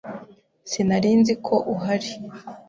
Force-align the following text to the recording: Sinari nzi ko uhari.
Sinari 0.69 1.11
nzi 1.19 1.33
ko 1.45 1.55
uhari. 1.73 2.09